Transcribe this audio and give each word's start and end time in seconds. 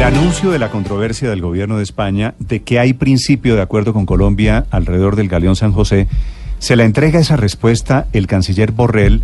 el 0.00 0.06
anuncio 0.06 0.50
de 0.50 0.58
la 0.58 0.70
controversia 0.70 1.28
del 1.28 1.42
gobierno 1.42 1.76
de 1.76 1.82
España 1.82 2.34
de 2.38 2.62
que 2.62 2.78
hay 2.78 2.94
principio 2.94 3.54
de 3.54 3.60
acuerdo 3.60 3.92
con 3.92 4.06
Colombia 4.06 4.64
alrededor 4.70 5.14
del 5.14 5.28
galeón 5.28 5.56
San 5.56 5.72
José, 5.72 6.08
se 6.58 6.74
la 6.74 6.84
entrega 6.84 7.20
esa 7.20 7.36
respuesta 7.36 8.08
el 8.14 8.26
canciller 8.26 8.72
Borrell 8.72 9.22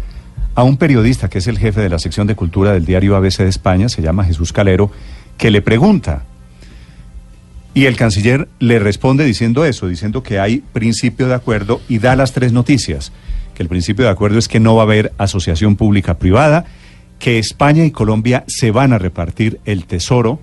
a 0.54 0.65
un 0.65 0.77
periodista 0.77 1.31
que 1.31 1.39
es 1.39 1.47
el 1.47 1.59
jefe 1.59 1.81
de 1.81 1.89
la 1.89 1.99
sección 1.99 2.27
de 2.27 2.35
cultura 2.35 2.75
del 2.75 2.85
diario 2.85 3.17
ABC 3.17 3.39
de 3.39 3.49
España, 3.49 3.89
se 3.89 4.03
llama 4.03 4.27
Jesús 4.27 4.53
Calero, 4.53 4.91
que 5.39 5.51
le 5.51 5.62
pregunta. 5.62 6.25
Y 7.72 7.87
el 7.87 7.97
canciller 7.97 8.47
le 8.58 8.79
responde 8.79 9.24
diciendo 9.24 9.65
eso, 9.65 9.88
diciendo 9.88 10.22
que 10.22 10.40
hay 10.40 10.58
principio 10.74 11.27
de 11.27 11.37
acuerdo 11.37 11.81
y 11.88 12.01
da 12.01 12.17
las 12.17 12.35
tres 12.35 12.53
noticias, 12.53 13.13
que 13.54 13.63
el 13.63 13.71
principio 13.71 14.04
de 14.04 14.11
acuerdo 14.11 14.38
es 14.38 14.47
que 14.47 14.61
no 14.61 14.74
va 14.74 14.83
a 14.83 14.85
haber 14.85 15.15
asociación 15.17 15.77
pública-privada, 15.77 16.66
que 17.19 17.38
España 17.38 17.83
y 17.87 17.93
Colombia 17.93 18.45
se 18.47 18.73
van 18.73 18.93
a 18.93 18.98
repartir 18.98 19.59
el 19.65 19.87
tesoro 19.87 20.38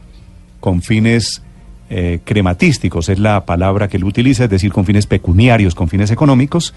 con 0.63 0.81
fines 0.81 1.41
eh, 1.89 2.21
crematísticos, 2.23 3.09
es 3.09 3.19
la 3.19 3.45
palabra 3.45 3.89
que 3.89 3.97
él 3.97 4.05
utiliza, 4.05 4.45
es 4.45 4.49
decir, 4.49 4.71
con 4.71 4.85
fines 4.85 5.07
pecuniarios, 5.07 5.75
con 5.75 5.89
fines 5.89 6.09
económicos, 6.09 6.73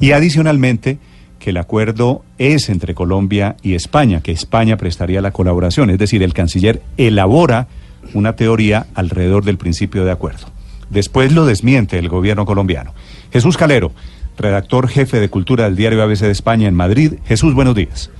y 0.00 0.12
adicionalmente 0.12 0.98
que 1.38 1.48
el 1.48 1.56
acuerdo 1.56 2.26
es 2.36 2.68
entre 2.68 2.94
Colombia 2.94 3.56
y 3.62 3.72
España, 3.72 4.20
que 4.20 4.32
España 4.32 4.76
prestaría 4.76 5.22
la 5.22 5.30
colaboración, 5.30 5.88
es 5.88 5.96
decir, 5.96 6.22
el 6.22 6.34
canciller 6.34 6.82
elabora 6.98 7.68
una 8.12 8.36
teoría 8.36 8.84
alrededor 8.92 9.46
del 9.46 9.56
principio 9.56 10.04
de 10.04 10.10
acuerdo. 10.10 10.48
Después 10.90 11.32
lo 11.32 11.46
desmiente 11.46 11.98
el 11.98 12.10
gobierno 12.10 12.44
colombiano. 12.44 12.92
Jesús 13.32 13.56
Calero, 13.56 13.92
redactor 14.36 14.88
jefe 14.88 15.20
de 15.20 15.30
Cultura 15.30 15.64
del 15.64 15.76
diario 15.76 16.02
ABC 16.02 16.20
de 16.20 16.32
España 16.32 16.68
en 16.68 16.74
Madrid. 16.74 17.14
Jesús, 17.24 17.54
buenos 17.54 17.74
días. 17.74 18.10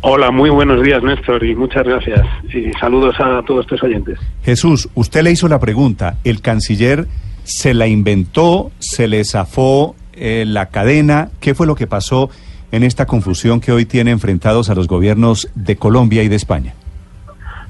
Hola, 0.00 0.30
muy 0.30 0.50
buenos 0.50 0.82
días, 0.82 1.02
Néstor, 1.02 1.44
y 1.44 1.54
muchas 1.54 1.84
gracias. 1.84 2.26
Y 2.52 2.72
saludos 2.80 3.14
a 3.20 3.42
todos 3.42 3.64
estos 3.64 3.82
oyentes. 3.82 4.18
Jesús, 4.42 4.88
usted 4.94 5.22
le 5.22 5.30
hizo 5.30 5.48
la 5.48 5.60
pregunta, 5.60 6.16
¿el 6.24 6.40
canciller 6.40 7.06
se 7.44 7.72
la 7.74 7.86
inventó, 7.86 8.72
se 8.78 9.06
le 9.06 9.24
zafó 9.24 9.94
eh, 10.14 10.44
la 10.46 10.66
cadena? 10.66 11.28
¿Qué 11.40 11.54
fue 11.54 11.66
lo 11.66 11.74
que 11.74 11.86
pasó 11.86 12.30
en 12.72 12.82
esta 12.82 13.06
confusión 13.06 13.60
que 13.60 13.70
hoy 13.70 13.84
tiene 13.84 14.10
enfrentados 14.10 14.70
a 14.70 14.74
los 14.74 14.88
gobiernos 14.88 15.48
de 15.54 15.76
Colombia 15.76 16.22
y 16.22 16.28
de 16.28 16.36
España? 16.36 16.74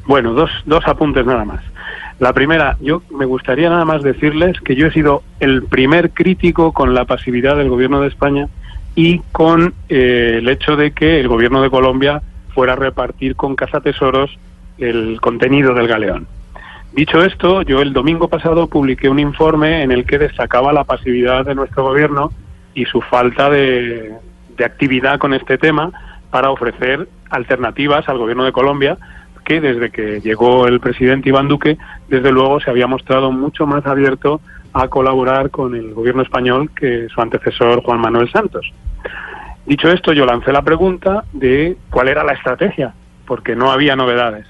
Bueno, 0.07 0.33
dos, 0.33 0.51
dos 0.65 0.83
apuntes 0.87 1.27
nada 1.27 1.45
más. 1.45 1.63
La 2.19 2.33
primera, 2.33 2.77
yo 2.81 3.03
me 3.11 3.27
gustaría 3.27 3.69
nada 3.69 3.85
más 3.85 4.03
decirles 4.03 4.61
que 4.61 4.77
yo 4.77 4.87
he 4.87 4.93
sido 4.93 5.23
el 5.41 5.65
primer 5.65 6.11
crítico 6.11 6.73
con 6.73 6.95
la 6.95 7.05
pasividad 7.05 7.57
del 7.57 7.69
gobierno 7.69 8.01
de 8.01 8.09
España 8.09 8.49
y 8.95 9.21
con 9.33 9.75
eh, 9.89 10.37
el 10.39 10.49
hecho 10.49 10.77
de 10.77 10.93
que 10.93 11.21
el 11.21 11.29
gobierno 11.29 11.63
de 11.63 11.71
Colombia 11.71 12.23
fuera 12.55 12.75
a 12.75 12.77
repartir 12.77 13.37
con 13.37 13.57
Casa 13.57 13.81
Tesoros 13.81 14.39
el 14.79 15.21
contenido 15.21 15.75
del 15.75 15.89
galeón. 15.89 16.27
Dicho 16.93 17.25
esto, 17.25 17.63
yo 17.63 17.81
el 17.81 17.95
domingo 17.95 18.29
pasado 18.29 18.67
publiqué 18.67 19.09
un 19.09 19.19
informe 19.19 19.83
en 19.83 19.93
el 19.93 20.05
que 20.05 20.19
destacaba 20.19 20.73
la 20.73 20.85
pasividad 20.85 21.47
de 21.47 21.55
nuestro 21.55 21.85
gobierno 21.85 22.31
y 22.75 22.85
su 22.85 23.01
falta 23.01 23.49
de, 23.49 24.13
de 24.57 24.65
actividad 24.65 25.19
con 25.19 25.33
este 25.33 25.57
tema 25.57 25.91
para 26.31 26.51
ofrecer 26.51 27.09
alternativas 27.31 28.09
al 28.09 28.19
gobierno 28.19 28.45
de 28.45 28.53
Colombia 28.53 28.99
que 29.45 29.61
desde 29.61 29.91
que 29.91 30.21
llegó 30.21 30.67
el 30.67 30.81
presidente 30.81 31.29
Iván 31.29 31.49
Duque, 31.49 31.77
desde 32.09 32.33
luego 32.33 32.61
se 32.61 32.71
había 32.71 32.87
mostrado 32.87 33.33
mucho 33.33 33.67
más 33.67 33.85
abierto 33.87 34.41
a 34.73 34.89
colaborar 34.89 35.51
con 35.51 35.75
el 35.75 35.95
gobierno 35.95 36.23
español 36.23 36.71
que 36.75 37.09
su 37.09 37.21
antecesor 37.21 37.83
Juan 37.83 38.01
Manuel 38.01 38.31
Santos. 38.31 38.73
Dicho 39.67 39.89
esto, 39.91 40.13
yo 40.13 40.27
lancé 40.27 40.53
la 40.53 40.63
pregunta 40.63 41.25
de 41.33 41.77
cuál 41.91 42.09
era 42.09 42.25
la 42.25 42.33
estrategia, 42.33 42.95
porque 43.27 43.55
no 43.55 43.71
había 43.71 43.95
novedades. 43.97 44.47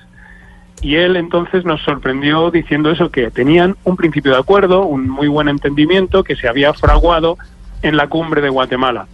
Y 0.81 0.97
él 0.97 1.17
entonces 1.17 1.64
nos 1.64 1.83
sorprendió 1.83 2.51
diciendo 2.51 2.91
eso, 2.91 3.11
que 3.11 3.31
tenían 3.31 3.77
un 3.84 3.97
principio 3.97 4.33
de 4.33 4.39
acuerdo, 4.39 4.84
un 4.84 5.09
muy 5.09 5.29
buen 5.29 5.48
entendimiento 5.48 6.25
que 6.25 6.34
se 6.34 6.48
había 6.48 6.73
fraguado 6.73 7.36
en 7.83 7.97
la 7.97 8.09
cumbre 8.09 8.41
de 8.41 8.48
Guatemala. 8.48 9.07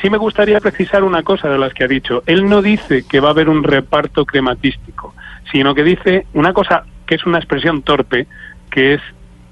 Sí 0.00 0.10
me 0.10 0.18
gustaría 0.18 0.60
precisar 0.60 1.02
una 1.04 1.22
cosa 1.22 1.48
de 1.48 1.58
las 1.58 1.74
que 1.74 1.84
ha 1.84 1.88
dicho. 1.88 2.22
Él 2.26 2.48
no 2.48 2.62
dice 2.62 3.04
que 3.06 3.20
va 3.20 3.28
a 3.28 3.32
haber 3.32 3.48
un 3.48 3.62
reparto 3.64 4.24
crematístico, 4.24 5.14
sino 5.50 5.74
que 5.74 5.82
dice 5.82 6.26
una 6.34 6.52
cosa 6.52 6.84
que 7.06 7.14
es 7.14 7.26
una 7.26 7.38
expresión 7.38 7.82
torpe, 7.82 8.26
que 8.70 8.94
es 8.94 9.00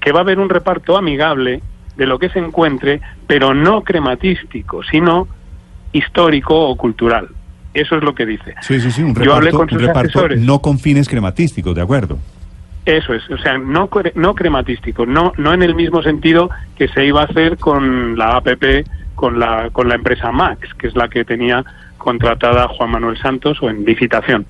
que 0.05 0.11
va 0.11 0.19
a 0.19 0.21
haber 0.21 0.37
un 0.37 0.49
reparto 0.49 0.97
amigable 0.97 1.63
de 1.97 2.05
lo 2.05 2.19
que 2.19 2.29
se 2.29 2.37
encuentre, 2.37 3.01
pero 3.25 3.55
no 3.55 3.81
crematístico, 3.83 4.83
sino 4.83 5.27
histórico 5.93 6.69
o 6.69 6.75
cultural. 6.75 7.29
Eso 7.73 7.95
es 7.95 8.03
lo 8.03 8.13
que 8.13 8.27
dice. 8.27 8.53
Sí, 8.61 8.79
sí, 8.79 8.91
sí, 8.91 9.01
un 9.01 9.15
reparto, 9.15 9.65
no 10.37 10.61
con 10.61 10.77
fines 10.77 11.09
crematísticos, 11.09 11.73
de 11.73 11.81
acuerdo. 11.81 12.19
Eso 12.85 13.15
es, 13.15 13.27
o 13.31 13.37
sea, 13.39 13.57
no, 13.57 13.89
no 14.13 14.35
crematístico, 14.35 15.07
no, 15.07 15.33
no 15.37 15.53
en 15.53 15.63
el 15.63 15.73
mismo 15.73 16.03
sentido 16.03 16.51
que 16.77 16.87
se 16.89 17.03
iba 17.03 17.21
a 17.21 17.25
hacer 17.25 17.57
con 17.57 18.15
la 18.15 18.37
APP 18.37 18.85
con 19.15 19.39
la, 19.39 19.71
con 19.71 19.89
la 19.89 19.95
empresa 19.95 20.31
Max, 20.31 20.69
que 20.77 20.85
es 20.85 20.95
la 20.95 21.07
que 21.07 21.25
tenía 21.25 21.65
contratada 21.97 22.67
Juan 22.67 22.91
Manuel 22.91 23.17
Santos 23.17 23.57
o 23.63 23.71
en 23.71 23.83
licitación. 23.83 24.45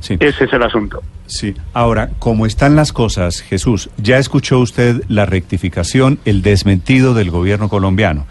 Sí. 0.00 0.16
Ese 0.18 0.44
es 0.44 0.52
el 0.52 0.62
asunto. 0.62 1.02
Sí. 1.26 1.54
Ahora, 1.72 2.10
como 2.18 2.46
están 2.46 2.74
las 2.74 2.92
cosas, 2.92 3.40
Jesús, 3.42 3.90
ya 3.98 4.18
escuchó 4.18 4.58
usted 4.58 5.02
la 5.08 5.26
rectificación, 5.26 6.18
el 6.24 6.42
desmentido 6.42 7.14
del 7.14 7.30
gobierno 7.30 7.68
colombiano. 7.68 8.26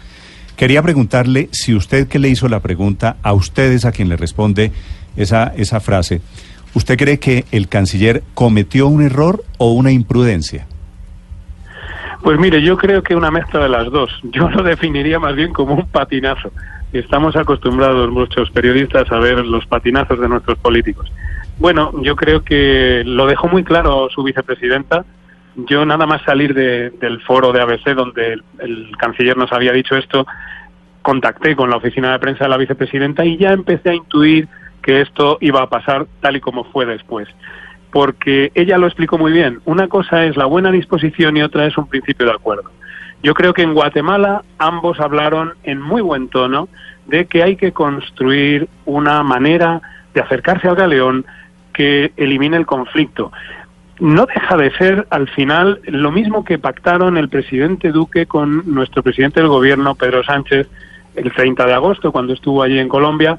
Quería 0.56 0.82
preguntarle 0.82 1.48
si 1.52 1.74
usted 1.74 2.08
que 2.08 2.18
le 2.18 2.28
hizo 2.28 2.48
la 2.48 2.60
pregunta, 2.60 3.16
a 3.22 3.32
ustedes 3.32 3.86
a 3.86 3.92
quien 3.92 4.10
le 4.10 4.16
responde 4.16 4.72
esa, 5.16 5.54
esa 5.56 5.80
frase, 5.80 6.20
¿usted 6.74 6.98
cree 6.98 7.18
que 7.18 7.46
el 7.50 7.68
canciller 7.68 8.22
cometió 8.34 8.86
un 8.86 9.02
error 9.02 9.42
o 9.56 9.72
una 9.72 9.90
imprudencia? 9.90 10.66
Pues 12.22 12.38
mire, 12.38 12.60
yo 12.62 12.76
creo 12.76 13.02
que 13.02 13.14
una 13.14 13.30
mezcla 13.30 13.60
de 13.60 13.68
las 13.70 13.90
dos. 13.90 14.10
Yo 14.24 14.50
lo 14.50 14.62
definiría 14.62 15.18
más 15.18 15.34
bien 15.34 15.52
como 15.52 15.74
un 15.74 15.86
patinazo. 15.86 16.52
Estamos 16.92 17.36
acostumbrados 17.36 18.10
muchos 18.10 18.50
periodistas 18.50 19.10
a 19.10 19.18
ver 19.18 19.38
los 19.46 19.64
patinazos 19.66 20.20
de 20.20 20.28
nuestros 20.28 20.58
políticos. 20.58 21.10
Bueno, 21.60 21.92
yo 22.02 22.16
creo 22.16 22.42
que 22.42 23.02
lo 23.04 23.26
dejó 23.26 23.46
muy 23.46 23.62
claro 23.62 24.08
su 24.10 24.22
vicepresidenta. 24.22 25.04
Yo 25.54 25.84
nada 25.84 26.06
más 26.06 26.22
salir 26.22 26.54
del 26.54 27.20
foro 27.22 27.52
de 27.52 27.60
ABC 27.60 27.94
donde 27.94 28.40
el 28.58 28.90
canciller 28.98 29.36
nos 29.36 29.52
había 29.52 29.72
dicho 29.72 29.94
esto, 29.94 30.26
contacté 31.02 31.54
con 31.54 31.70
la 31.70 31.76
oficina 31.76 32.12
de 32.12 32.18
prensa 32.18 32.44
de 32.44 32.50
la 32.50 32.56
vicepresidenta 32.56 33.24
y 33.24 33.36
ya 33.36 33.52
empecé 33.52 33.90
a 33.90 33.94
intuir 33.94 34.48
que 34.82 35.02
esto 35.02 35.38
iba 35.40 35.62
a 35.62 35.68
pasar 35.68 36.06
tal 36.20 36.36
y 36.36 36.40
como 36.40 36.64
fue 36.64 36.86
después 36.86 37.28
porque 37.92 38.52
ella 38.54 38.78
lo 38.78 38.86
explicó 38.86 39.18
muy 39.18 39.32
bien. 39.32 39.60
Una 39.64 39.88
cosa 39.88 40.24
es 40.24 40.36
la 40.36 40.46
buena 40.46 40.70
disposición 40.70 41.36
y 41.36 41.42
otra 41.42 41.66
es 41.66 41.76
un 41.76 41.88
principio 41.88 42.26
de 42.26 42.32
acuerdo. 42.32 42.70
Yo 43.22 43.34
creo 43.34 43.52
que 43.52 43.62
en 43.62 43.74
Guatemala 43.74 44.42
ambos 44.58 45.00
hablaron 45.00 45.54
en 45.64 45.80
muy 45.80 46.00
buen 46.00 46.28
tono 46.28 46.68
de 47.06 47.26
que 47.26 47.42
hay 47.42 47.56
que 47.56 47.72
construir 47.72 48.68
una 48.86 49.22
manera 49.22 49.82
de 50.14 50.20
acercarse 50.20 50.68
al 50.68 50.76
galeón 50.76 51.26
que 51.72 52.12
elimine 52.16 52.56
el 52.56 52.66
conflicto. 52.66 53.32
No 53.98 54.26
deja 54.26 54.56
de 54.56 54.70
ser 54.72 55.06
al 55.10 55.28
final 55.28 55.80
lo 55.84 56.10
mismo 56.10 56.44
que 56.44 56.58
pactaron 56.58 57.18
el 57.18 57.28
presidente 57.28 57.92
Duque 57.92 58.26
con 58.26 58.62
nuestro 58.74 59.02
presidente 59.02 59.40
del 59.40 59.48
gobierno, 59.48 59.94
Pedro 59.94 60.24
Sánchez, 60.24 60.68
el 61.16 61.32
30 61.32 61.66
de 61.66 61.74
agosto, 61.74 62.12
cuando 62.12 62.32
estuvo 62.32 62.62
allí 62.62 62.78
en 62.78 62.88
Colombia, 62.88 63.36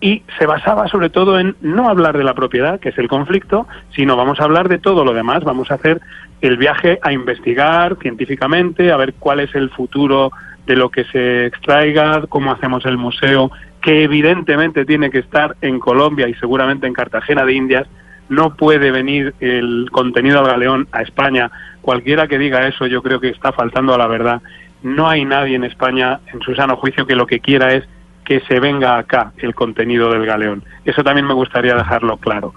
y 0.00 0.22
se 0.38 0.46
basaba 0.46 0.88
sobre 0.88 1.08
todo 1.08 1.38
en 1.38 1.56
no 1.62 1.88
hablar 1.88 2.18
de 2.18 2.24
la 2.24 2.34
propiedad, 2.34 2.78
que 2.78 2.90
es 2.90 2.98
el 2.98 3.08
conflicto, 3.08 3.66
sino 3.94 4.16
vamos 4.16 4.38
a 4.40 4.44
hablar 4.44 4.68
de 4.68 4.78
todo 4.78 5.04
lo 5.04 5.14
demás, 5.14 5.42
vamos 5.44 5.70
a 5.70 5.74
hacer 5.74 6.00
el 6.42 6.58
viaje 6.58 6.98
a 7.02 7.12
investigar 7.12 7.96
científicamente, 8.00 8.92
a 8.92 8.96
ver 8.98 9.14
cuál 9.14 9.40
es 9.40 9.54
el 9.54 9.70
futuro 9.70 10.30
de 10.66 10.76
lo 10.76 10.90
que 10.90 11.04
se 11.04 11.46
extraiga, 11.46 12.24
cómo 12.28 12.52
hacemos 12.52 12.84
el 12.84 12.98
museo, 12.98 13.50
que 13.86 14.02
evidentemente 14.02 14.84
tiene 14.84 15.10
que 15.10 15.20
estar 15.20 15.54
en 15.60 15.78
Colombia 15.78 16.28
y 16.28 16.34
seguramente 16.34 16.88
en 16.88 16.92
Cartagena 16.92 17.44
de 17.44 17.52
Indias, 17.52 17.86
no 18.28 18.56
puede 18.56 18.90
venir 18.90 19.32
el 19.38 19.88
contenido 19.92 20.40
al 20.40 20.48
galeón 20.48 20.88
a 20.90 21.02
España. 21.02 21.52
Cualquiera 21.82 22.26
que 22.26 22.36
diga 22.36 22.66
eso 22.66 22.88
yo 22.88 23.00
creo 23.00 23.20
que 23.20 23.28
está 23.28 23.52
faltando 23.52 23.94
a 23.94 23.98
la 23.98 24.08
verdad. 24.08 24.42
No 24.82 25.08
hay 25.08 25.24
nadie 25.24 25.54
en 25.54 25.62
España 25.62 26.18
en 26.32 26.40
su 26.40 26.52
sano 26.56 26.74
juicio 26.74 27.06
que 27.06 27.14
lo 27.14 27.28
que 27.28 27.38
quiera 27.38 27.74
es 27.74 27.84
que 28.24 28.40
se 28.40 28.58
venga 28.58 28.98
acá 28.98 29.30
el 29.36 29.54
contenido 29.54 30.10
del 30.10 30.26
galeón. 30.26 30.64
Eso 30.84 31.04
también 31.04 31.28
me 31.28 31.34
gustaría 31.34 31.76
dejarlo 31.76 32.16
claro. 32.16 32.54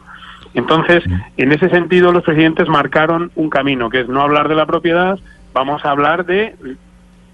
Entonces, 0.56 1.04
en 1.38 1.52
ese 1.52 1.70
sentido, 1.70 2.12
los 2.12 2.24
presidentes 2.24 2.68
marcaron 2.68 3.30
un 3.36 3.52
camino, 3.52 3.92
que 3.92 4.00
es 4.00 4.08
no 4.08 4.22
hablar 4.22 4.50
de 4.50 4.56
la 4.56 4.66
propiedad, 4.66 5.20
vamos 5.54 5.86
a 5.86 5.92
hablar 5.92 6.26
de... 6.26 6.56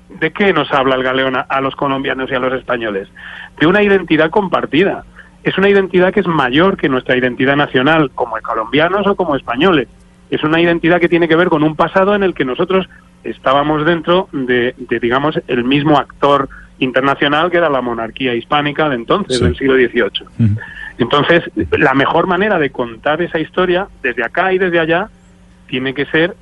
¿De 0.10 0.32
qué 0.32 0.54
nos 0.54 0.72
habla 0.72 0.96
el 0.96 1.04
galeón 1.04 1.36
a, 1.36 1.62
los 1.62 1.76
colombianos 1.76 2.30
y 2.32 2.36
a 2.36 2.40
los 2.40 2.54
españoles? 2.54 3.08
De 3.60 3.68
una 3.68 3.82
identidad 3.82 4.30
compartida. 4.30 5.04
Es 5.44 5.58
una 5.58 5.70
identidad 5.70 6.14
que 6.14 6.22
es 6.22 6.28
mayor 6.28 6.78
que 6.78 6.90
nuestra 6.90 7.18
identidad 7.18 7.56
nacional, 7.56 8.12
como 8.16 8.36
colombianos 8.42 9.06
o 9.08 9.16
como 9.16 9.36
españoles. 9.36 9.88
Es 10.30 10.44
una 10.44 10.60
identidad 10.60 11.00
que 11.00 11.10
tiene 11.10 11.28
que 11.28 11.36
ver 11.36 11.50
con 11.50 11.64
un 11.64 11.76
pasado 11.76 12.16
en 12.16 12.24
el 12.24 12.34
que 12.34 12.46
nosotros 12.46 12.88
estábamos 13.24 13.86
dentro 13.86 14.28
de, 14.32 14.76
de 14.78 15.00
digamos, 15.00 15.40
el 15.48 15.64
mismo 15.64 15.98
actor 15.98 16.50
internacional 16.80 17.52
que 17.52 17.58
era 17.58 17.70
la 17.70 17.82
monarquía 17.82 18.36
hispánica 18.36 18.90
de 18.90 18.96
entonces, 18.96 19.40
del 19.40 19.56
siglo 19.56 19.76
XVIII. 19.76 20.56
Entonces, 20.98 21.44
la 21.78 21.94
mejor 21.94 22.28
manera 22.28 22.60
de 22.60 22.70
contar 22.70 23.22
esa 23.22 23.40
historia, 23.40 23.88
desde 24.02 24.24
acá 24.24 24.54
y 24.54 24.58
desde 24.58 24.80
allá, 24.80 25.10
tiene 25.68 25.94
que 25.94 26.06
ser 26.06 26.36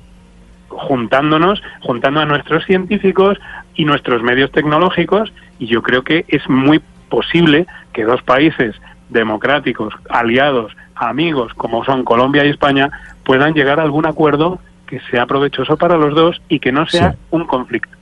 juntándonos, 0.68 1.62
juntando 1.80 2.20
a 2.20 2.26
nuestros 2.26 2.64
científicos 2.64 3.38
y 3.74 3.84
nuestros 3.84 4.22
medios 4.22 4.50
tecnológicos, 4.52 5.32
y 5.58 5.66
yo 5.66 5.82
creo 5.82 6.02
que 6.02 6.24
es 6.28 6.48
muy 6.48 6.80
posible 7.08 7.66
que 7.92 8.04
dos 8.04 8.22
países 8.22 8.74
democráticos, 9.08 9.94
aliados, 10.10 10.76
amigos, 10.94 11.52
como 11.54 11.84
son 11.84 12.04
Colombia 12.04 12.44
y 12.44 12.50
España, 12.50 12.90
puedan 13.24 13.54
llegar 13.54 13.80
a 13.80 13.82
algún 13.82 14.06
acuerdo 14.06 14.58
que 14.86 15.00
sea 15.10 15.26
provechoso 15.26 15.76
para 15.76 15.96
los 15.96 16.14
dos 16.14 16.40
y 16.48 16.60
que 16.60 16.72
no 16.72 16.86
sea 16.86 17.14
un 17.30 17.46
conflicto. 17.46 17.93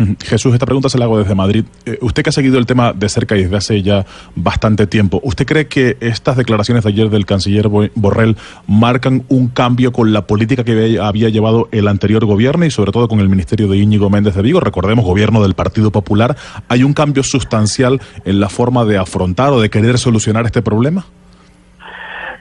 Jesús, 0.20 0.52
esta 0.52 0.66
pregunta 0.66 0.88
se 0.88 0.98
la 0.98 1.04
hago 1.04 1.18
desde 1.18 1.34
Madrid. 1.34 1.64
Eh, 1.86 1.98
usted 2.00 2.22
que 2.22 2.30
ha 2.30 2.32
seguido 2.32 2.58
el 2.58 2.66
tema 2.66 2.92
de 2.92 3.08
cerca 3.08 3.36
y 3.36 3.44
desde 3.44 3.56
hace 3.56 3.82
ya 3.82 4.06
bastante 4.34 4.86
tiempo, 4.86 5.20
¿usted 5.22 5.46
cree 5.46 5.66
que 5.66 5.96
estas 6.00 6.36
declaraciones 6.36 6.84
de 6.84 6.90
ayer 6.90 7.10
del 7.10 7.26
canciller 7.26 7.68
Borrell 7.68 8.36
marcan 8.66 9.24
un 9.28 9.48
cambio 9.48 9.92
con 9.92 10.12
la 10.12 10.26
política 10.26 10.64
que 10.64 10.98
había 11.00 11.28
llevado 11.28 11.68
el 11.72 11.88
anterior 11.88 12.24
gobierno 12.24 12.64
y 12.64 12.70
sobre 12.70 12.92
todo 12.92 13.08
con 13.08 13.20
el 13.20 13.28
ministerio 13.28 13.68
de 13.68 13.76
Íñigo 13.76 14.10
Méndez 14.10 14.34
de 14.34 14.42
Vigo? 14.42 14.60
Recordemos, 14.60 15.04
gobierno 15.04 15.42
del 15.42 15.54
Partido 15.54 15.90
Popular. 15.90 16.36
¿Hay 16.68 16.82
un 16.82 16.94
cambio 16.94 17.22
sustancial 17.22 18.00
en 18.24 18.40
la 18.40 18.48
forma 18.48 18.84
de 18.84 18.98
afrontar 18.98 19.52
o 19.52 19.60
de 19.60 19.70
querer 19.70 19.98
solucionar 19.98 20.46
este 20.46 20.62
problema? 20.62 21.06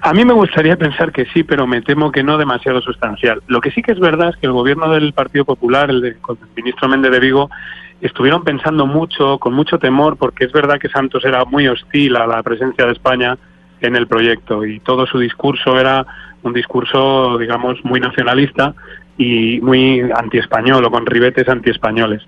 A 0.02 0.14
mí 0.14 0.24
me 0.24 0.34
gustaría 0.34 0.78
pensar 0.78 1.12
que 1.12 1.26
sí, 1.34 1.44
pero 1.44 1.68
me 1.68 1.82
temo 1.82 2.12
que 2.12 2.24
no 2.24 2.38
demasiado 2.38 2.82
sustancial. 2.82 3.42
Lo 3.48 3.60
que 3.60 3.72
sí 3.72 3.82
que 3.82 3.92
es 3.92 4.00
verdad 4.00 4.30
es 4.30 4.38
que 4.38 4.48
el 4.48 4.54
gobierno 4.54 4.90
del 4.90 5.12
Partido 5.12 5.44
Popular, 5.44 5.90
el, 5.90 6.02
de, 6.02 6.10
el 6.10 6.38
ministro 6.56 6.88
Méndez 6.88 7.12
de 7.12 7.20
Vigo, 7.20 7.50
estuvieron 8.00 8.44
pensando 8.44 8.86
mucho, 8.86 9.40
con 9.40 9.54
mucho 9.54 9.78
temor, 9.78 10.16
porque 10.18 10.46
es 10.46 10.54
verdad 10.54 10.80
que 10.80 10.88
Santos 10.88 11.26
era 11.26 11.44
muy 11.44 11.68
hostil 11.68 12.16
a 12.16 12.26
la 12.28 12.42
presencia 12.44 12.86
de 12.86 12.94
España 12.94 13.38
en 13.82 13.96
el 13.96 14.08
proyecto 14.08 14.66
y 14.66 14.80
todo 14.80 15.06
su 15.06 15.20
discurso 15.20 15.80
era 15.80 16.06
un 16.44 16.54
discurso, 16.54 17.38
digamos, 17.38 17.84
muy 17.84 18.00
nacionalista 18.00 18.74
y 19.18 19.60
muy 19.62 20.02
antiespañol 20.16 20.86
o 20.86 20.92
con 20.92 21.06
ribetes 21.06 21.48
antiespañoles. 21.50 22.22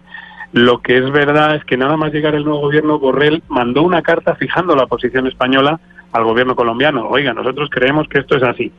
Lo 0.52 0.82
que 0.82 0.98
es 0.98 1.10
verdad 1.10 1.56
es 1.56 1.64
que 1.64 1.78
nada 1.78 1.96
más 1.96 2.12
llegar 2.12 2.36
el 2.36 2.44
nuevo 2.44 2.60
gobierno, 2.60 3.00
Borrell 3.00 3.42
mandó 3.48 3.84
una 3.84 4.02
carta 4.02 4.36
fijando 4.36 4.76
la 4.76 4.88
posición 4.88 5.28
española 5.28 5.80
al 6.12 6.24
gobierno 6.24 6.56
colombiano. 6.56 7.08
Oiga, 7.08 7.34
nosotros 7.34 7.70
creemos 7.70 8.08
que 8.08 8.20
esto 8.20 8.38
es 8.38 8.44
así. 8.44 8.72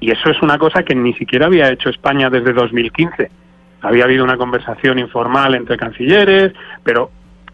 Y 0.00 0.10
eso 0.10 0.30
es 0.30 0.40
una 0.42 0.58
cosa 0.58 0.82
que 0.82 0.94
ni 0.94 1.12
siquiera 1.14 1.46
había 1.46 1.70
hecho 1.70 1.90
España 1.90 2.30
desde 2.30 2.52
2015. 2.52 3.30
Había 3.82 4.04
habido 4.04 4.24
una 4.24 4.36
conversación 4.36 4.98
informal 4.98 5.54
entre 5.54 5.76
cancilleres, 5.76 6.52
pero 6.82 7.10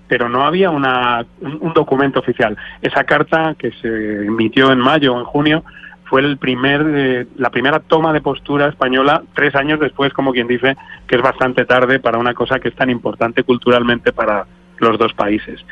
pero 0.06 0.28
no 0.28 0.44
había 0.44 0.70
una, 0.70 1.25
un, 1.40 1.72
documento 1.72 2.20
oficial. 2.20 2.56
Esa 2.82 3.04
carta 3.04 3.54
que 3.58 3.72
se 3.72 4.26
emitió 4.26 4.70
en 4.70 4.78
mayo 4.78 5.14
o 5.14 5.19
en 5.19 5.25
junio 5.25 5.64
fue 6.04 6.20
el 6.20 6.36
primer, 6.36 6.84
eh, 6.86 7.26
la 7.36 7.48
primera 7.50 7.81
toma 7.81 8.12
de 8.12 8.20
postura 8.20 8.69
española 8.69 9.22
tres 9.34 9.54
años 9.54 9.81
después, 9.81 10.12
como 10.12 10.32
quien 10.32 10.46
dice, 10.46 10.76
que 11.06 11.16
es 11.16 11.22
bastante 11.22 11.64
tarde 11.64 12.00
para 12.00 12.19
una 12.19 12.34
cosa 12.34 12.60
que 12.60 12.69
es 12.69 12.75
tan 12.75 12.90
importante 12.90 13.44
culturalmente 13.44 14.12
para, 14.12 14.46
los 14.79 14.99
dos 14.99 15.12
países. 15.15 15.65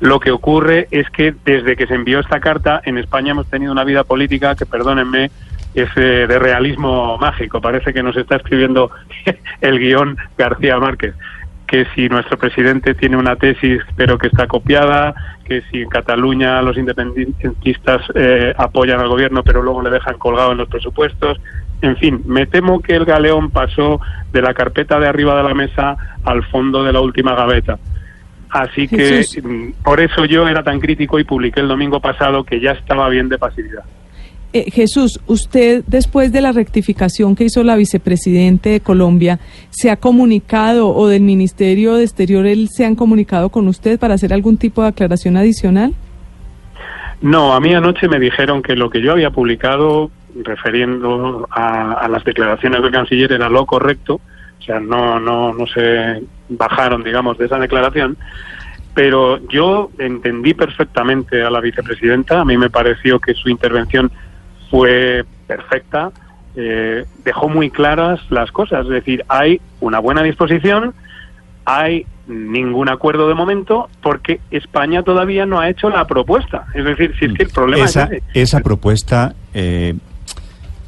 Lo 0.00 0.20
que 0.20 0.30
ocurre 0.30 0.88
es 0.90 1.08
que 1.10 1.34
desde 1.44 1.76
que 1.76 1.86
se 1.86 1.94
envió 1.94 2.20
esta 2.20 2.40
carta, 2.40 2.80
en 2.84 2.98
España 2.98 3.32
hemos 3.32 3.46
tenido 3.48 3.72
una 3.72 3.84
vida 3.84 4.04
política 4.04 4.54
que, 4.54 4.66
perdónenme, 4.66 5.30
es 5.74 5.88
eh, 5.96 6.26
de 6.26 6.38
realismo 6.38 7.18
mágico. 7.18 7.60
Parece 7.60 7.92
que 7.92 8.02
nos 8.02 8.16
está 8.16 8.36
escribiendo 8.36 8.90
el 9.60 9.78
guion 9.78 10.16
García 10.36 10.78
Márquez. 10.78 11.14
Que 11.66 11.86
si 11.94 12.08
nuestro 12.08 12.38
presidente 12.38 12.94
tiene 12.94 13.16
una 13.16 13.36
tesis, 13.36 13.82
pero 13.96 14.18
que 14.18 14.28
está 14.28 14.46
copiada, 14.46 15.14
que 15.44 15.62
si 15.70 15.82
en 15.82 15.88
Cataluña 15.88 16.62
los 16.62 16.76
independentistas 16.76 18.02
eh, 18.14 18.54
apoyan 18.56 19.00
al 19.00 19.08
gobierno, 19.08 19.42
pero 19.42 19.62
luego 19.62 19.82
le 19.82 19.90
dejan 19.90 20.18
colgado 20.18 20.52
en 20.52 20.58
los 20.58 20.68
presupuestos. 20.68 21.40
En 21.82 21.96
fin, 21.96 22.22
me 22.24 22.46
temo 22.46 22.80
que 22.80 22.94
el 22.94 23.04
galeón 23.04 23.50
pasó 23.50 24.00
de 24.32 24.42
la 24.42 24.54
carpeta 24.54 24.98
de 25.00 25.08
arriba 25.08 25.36
de 25.36 25.42
la 25.42 25.54
mesa 25.54 25.96
al 26.24 26.44
fondo 26.44 26.84
de 26.84 26.92
la 26.92 27.00
última 27.00 27.34
gaveta. 27.34 27.78
Así 28.50 28.88
que 28.88 29.24
mm, 29.42 29.82
por 29.82 30.00
eso 30.00 30.24
yo 30.24 30.48
era 30.48 30.62
tan 30.62 30.80
crítico 30.80 31.18
y 31.18 31.24
publiqué 31.24 31.60
el 31.60 31.68
domingo 31.68 32.00
pasado 32.00 32.44
que 32.44 32.60
ya 32.60 32.72
estaba 32.72 33.08
bien 33.08 33.28
de 33.28 33.38
pasividad. 33.38 33.84
Eh, 34.52 34.70
Jesús, 34.70 35.20
usted 35.26 35.84
después 35.86 36.32
de 36.32 36.40
la 36.40 36.52
rectificación 36.52 37.34
que 37.34 37.44
hizo 37.44 37.62
la 37.62 37.76
vicepresidente 37.76 38.70
de 38.70 38.80
Colombia, 38.80 39.38
¿se 39.70 39.90
ha 39.90 39.96
comunicado 39.96 40.88
o 40.88 41.08
del 41.08 41.22
Ministerio 41.22 41.94
de 41.94 42.04
Exteriores 42.04 42.70
se 42.74 42.86
han 42.86 42.94
comunicado 42.94 43.50
con 43.50 43.68
usted 43.68 43.98
para 43.98 44.14
hacer 44.14 44.32
algún 44.32 44.56
tipo 44.56 44.82
de 44.82 44.88
aclaración 44.88 45.36
adicional? 45.36 45.92
No, 47.20 47.54
a 47.54 47.60
mí 47.60 47.74
anoche 47.74 48.08
me 48.08 48.18
dijeron 48.20 48.62
que 48.62 48.76
lo 48.76 48.88
que 48.88 49.02
yo 49.02 49.12
había 49.12 49.30
publicado 49.30 50.10
referiendo 50.42 51.46
a, 51.50 51.92
a 51.92 52.08
las 52.08 52.24
declaraciones 52.24 52.82
del 52.82 52.92
canciller 52.92 53.32
era 53.32 53.48
lo 53.48 53.66
correcto, 53.66 54.20
o 54.58 54.62
sea, 54.62 54.80
no, 54.80 55.20
no, 55.20 55.52
no 55.52 55.66
se 55.66 56.22
bajaron, 56.48 57.02
digamos, 57.02 57.38
de 57.38 57.46
esa 57.46 57.58
declaración. 57.58 58.16
Pero 58.94 59.46
yo 59.48 59.90
entendí 59.98 60.54
perfectamente 60.54 61.42
a 61.42 61.50
la 61.50 61.60
vicepresidenta, 61.60 62.40
a 62.40 62.44
mí 62.44 62.56
me 62.56 62.70
pareció 62.70 63.20
que 63.20 63.34
su 63.34 63.50
intervención 63.50 64.10
fue 64.70 65.24
perfecta, 65.46 66.10
eh, 66.56 67.04
dejó 67.22 67.48
muy 67.48 67.70
claras 67.70 68.20
las 68.30 68.50
cosas, 68.50 68.86
es 68.86 68.90
decir, 68.90 69.24
hay 69.28 69.60
una 69.80 69.98
buena 69.98 70.22
disposición, 70.22 70.94
hay 71.66 72.06
ningún 72.26 72.88
acuerdo 72.88 73.28
de 73.28 73.34
momento 73.34 73.88
porque 74.02 74.40
España 74.50 75.02
todavía 75.02 75.46
no 75.46 75.60
ha 75.60 75.68
hecho 75.68 75.90
la 75.90 76.06
propuesta. 76.06 76.66
Es 76.74 76.84
decir, 76.84 77.14
si 77.18 77.26
es 77.26 77.32
que 77.34 77.42
el 77.44 77.50
problema 77.50 77.84
esa, 77.84 78.04
es 78.04 78.22
Esa 78.34 78.60
propuesta 78.60 79.34
eh, 79.54 79.94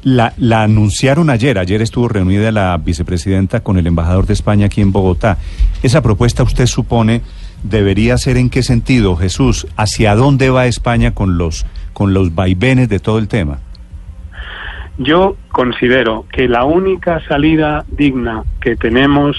la, 0.03 0.33
la, 0.37 0.63
anunciaron 0.63 1.29
ayer. 1.29 1.57
Ayer 1.57 1.81
estuvo 1.81 2.07
reunida 2.07 2.51
la 2.51 2.77
vicepresidenta 2.77 3.61
con 3.61 3.77
el 3.77 3.87
embajador 3.87 4.25
de 4.25 4.33
España 4.33 4.67
aquí 4.67 4.81
en 4.81 4.91
Bogotá. 4.91 5.37
¿Esa 5.83 6.01
propuesta 6.01 6.43
usted 6.43 6.65
supone 6.65 7.21
debería 7.63 8.17
ser 8.17 8.37
en 8.37 8.49
qué 8.49 8.63
sentido, 8.63 9.15
Jesús? 9.15 9.67
¿Hacia 9.75 10.15
dónde 10.15 10.49
va 10.49 10.65
España 10.65 11.13
con 11.13 11.37
los, 11.37 11.65
con 11.93 12.13
los 12.13 12.33
vaivenes 12.35 12.89
de 12.89 12.99
todo 12.99 13.19
el 13.19 13.27
tema? 13.27 13.59
Yo 14.97 15.37
considero 15.51 16.25
que 16.31 16.47
la 16.47 16.65
única 16.65 17.25
salida 17.27 17.85
digna 17.89 18.43
que 18.61 18.75
tenemos 18.75 19.37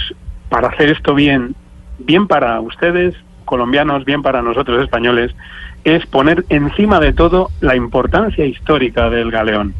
para 0.48 0.68
hacer 0.68 0.90
esto 0.90 1.14
bien, 1.14 1.54
bien 1.98 2.26
para 2.26 2.60
ustedes 2.60 3.14
colombianos, 3.44 4.04
bien 4.04 4.22
para 4.22 4.42
nosotros 4.42 4.82
españoles, 4.82 5.34
es 5.84 6.06
poner 6.06 6.44
encima 6.48 7.00
de 7.00 7.12
todo 7.12 7.50
la 7.60 7.76
importancia 7.76 8.44
histórica 8.44 9.10
del 9.10 9.30
galeón 9.30 9.74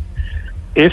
es 0.75 0.93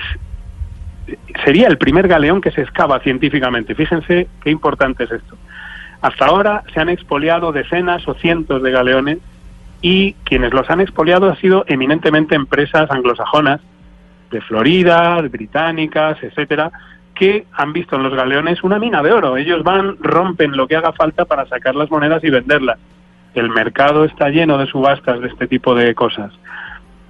sería 1.43 1.67
el 1.67 1.77
primer 1.77 2.07
galeón 2.07 2.41
que 2.41 2.51
se 2.51 2.62
excava 2.62 3.00
científicamente. 3.00 3.75
Fíjense 3.75 4.27
qué 4.43 4.50
importante 4.50 5.05
es 5.05 5.12
esto. 5.12 5.38
Hasta 6.01 6.25
ahora 6.25 6.63
se 6.74 6.79
han 6.79 6.89
expoliado 6.89 7.51
decenas 7.51 8.07
o 8.07 8.13
cientos 8.15 8.62
de 8.62 8.72
galeones 8.72 9.19
y 9.81 10.13
quienes 10.25 10.53
los 10.53 10.69
han 10.69 10.81
expoliado 10.81 11.29
han 11.29 11.38
sido 11.38 11.63
eminentemente 11.67 12.36
empresas 12.36 12.89
anglosajonas 12.91 13.62
de 14.31 14.41
Florida, 14.41 15.22
británicas, 15.22 16.22
etcétera, 16.22 16.72
que 17.15 17.46
han 17.53 17.74
visto 17.74 17.96
en 17.96 18.03
los 18.03 18.13
galeones 18.13 18.63
una 18.63 18.77
mina 18.77 19.01
de 19.01 19.12
oro. 19.12 19.38
Ellos 19.38 19.63
van, 19.63 19.98
rompen 20.00 20.55
lo 20.57 20.67
que 20.67 20.75
haga 20.75 20.91
falta 20.91 21.25
para 21.25 21.48
sacar 21.48 21.75
las 21.75 21.89
monedas 21.89 22.24
y 22.24 22.29
venderlas. 22.29 22.77
El 23.34 23.50
mercado 23.50 24.03
está 24.03 24.29
lleno 24.29 24.57
de 24.57 24.67
subastas 24.67 25.22
de 25.22 25.27
este 25.27 25.48
tipo 25.48 25.74
de 25.74 25.96
cosas 25.96 26.34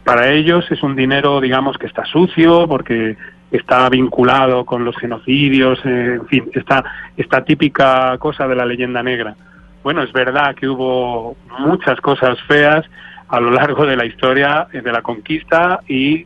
para 0.08 0.30
ellos 0.30 0.66
es 0.72 0.82
un 0.84 0.96
dinero, 0.96 1.42
digamos, 1.42 1.78
que 1.78 1.86
está 1.86 2.06
sucio 2.06 2.66
porque 2.66 3.18
está 3.52 3.90
vinculado 3.90 4.64
con 4.64 4.86
los 4.86 4.96
genocidios, 4.96 5.80
eh, 5.84 6.14
en 6.22 6.28
fin, 6.28 6.50
esta, 6.54 6.82
esta 7.18 7.44
típica 7.44 8.18
cosa 8.18 8.48
de 8.48 8.56
la 8.56 8.66
leyenda 8.66 9.04
negra. 9.04 9.36
Bueno, 9.84 10.02
es 10.02 10.14
verdad 10.14 10.56
que 10.56 10.70
hubo 10.70 11.36
muchas 11.60 12.00
cosas 12.00 12.42
feas 12.44 12.86
a 13.28 13.42
lo 13.42 13.52
largo 13.52 13.86
de 13.86 13.98
la 13.98 14.06
historia 14.06 14.70
de 14.72 14.92
la 14.94 15.02
conquista 15.02 15.82
y 15.90 16.26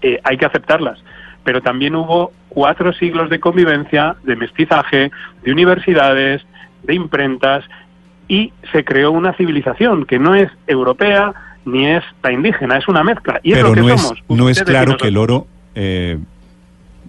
eh, 0.00 0.20
hay 0.22 0.36
que 0.36 0.46
aceptarlas. 0.46 1.02
Pero 1.42 1.60
también 1.60 1.96
hubo 1.96 2.30
cuatro 2.50 2.92
siglos 2.92 3.30
de 3.30 3.40
convivencia, 3.40 4.14
de 4.22 4.36
mestizaje, 4.36 5.10
de 5.42 5.50
universidades, 5.50 6.46
de 6.84 6.94
imprentas 6.94 7.64
y 8.28 8.52
se 8.70 8.84
creó 8.84 9.10
una 9.10 9.32
civilización 9.32 10.06
que 10.06 10.20
no 10.20 10.36
es 10.36 10.52
europea, 10.68 11.34
ni 11.64 11.86
es 11.86 12.02
la 12.22 12.32
indígena, 12.32 12.78
es 12.78 12.88
una 12.88 13.04
mezcla. 13.04 13.40
Y 13.42 13.52
Pero 13.52 13.68
es 13.68 13.76
lo 13.76 13.82
que 13.82 13.88
no, 13.92 13.98
somos. 13.98 14.18
es, 14.18 14.36
no 14.36 14.48
es 14.48 14.62
claro 14.62 14.96
que 14.96 15.08
el 15.08 15.16
oro, 15.16 15.46
eh, 15.74 16.18